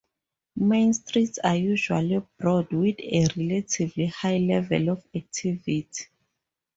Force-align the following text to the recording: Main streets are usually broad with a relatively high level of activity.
Main 0.55 0.93
streets 0.95 1.37
are 1.43 1.55
usually 1.55 2.23
broad 2.39 2.71
with 2.73 2.95
a 2.99 3.27
relatively 3.37 4.07
high 4.07 4.39
level 4.39 4.89
of 4.93 5.03
activity. 5.13 5.85